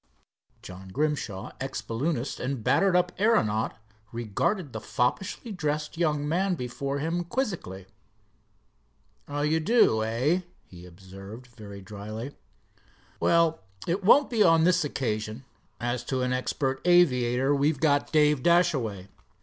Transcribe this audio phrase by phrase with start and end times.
[0.63, 3.77] John Grimshaw, ex balloonist and battered up aeronaut,
[4.11, 7.85] regarded the foppishly dressed young man before him quizzically.
[9.27, 12.35] "Oh, you do, eh?" he observed, very dryly.
[13.19, 15.45] "Well, it won't be on this occasion.
[15.79, 19.07] As to an expert aviator, we've got Dave Dashaway."